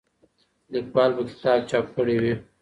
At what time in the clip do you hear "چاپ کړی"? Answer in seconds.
1.69-2.17